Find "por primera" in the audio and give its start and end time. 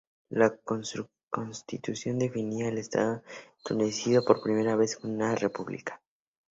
4.25-4.75